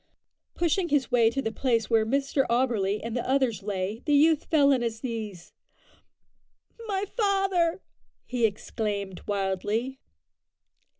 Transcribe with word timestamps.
Pushing 0.55 0.89
his 0.89 1.11
way 1.11 1.29
to 1.29 1.43
the 1.43 1.51
place 1.51 1.87
where 1.87 2.07
Mr 2.07 2.47
Auberly 2.49 3.01
and 3.03 3.15
the 3.15 3.29
others 3.29 3.61
lay, 3.61 4.01
the 4.07 4.15
youth 4.15 4.45
fell 4.45 4.73
on 4.73 4.81
his 4.81 5.03
knees. 5.03 5.53
"My 6.87 7.05
father!" 7.05 7.83
he 8.25 8.47
exclaimed 8.47 9.21
wildly. 9.27 9.99